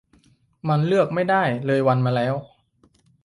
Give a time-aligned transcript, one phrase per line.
[0.67, 2.33] มันเลือกไม่ได้ เลยวันมาแล้ว